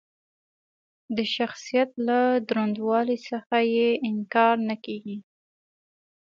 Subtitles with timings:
[1.15, 5.17] د شخصیت له دروندوالي څخه یې انکار نه کېږي.